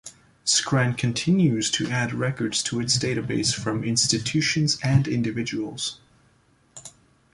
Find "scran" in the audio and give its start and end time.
0.45-0.95